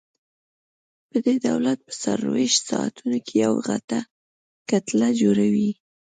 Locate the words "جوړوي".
5.21-5.71